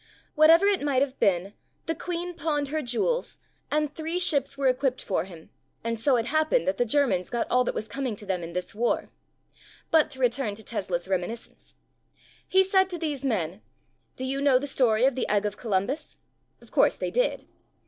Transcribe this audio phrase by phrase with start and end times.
[0.33, 1.53] Whatever it might have been,
[1.85, 3.37] the Queen pawned her jewels
[3.69, 5.51] and three ships were equipt for him
[5.83, 8.41] and so it happened that the Ger mans got all that was coming to them
[8.41, 9.09] in this war.
[9.91, 11.75] But to return to Tesla's reminiscence.
[12.47, 13.61] He said to these men,
[14.15, 16.17] "Do you know the story of the Egg of Columbus?"
[16.61, 17.45] Of course they did.